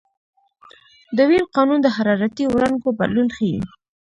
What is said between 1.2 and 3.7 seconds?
وین قانون د حرارتي وړانګو بدلون ښيي.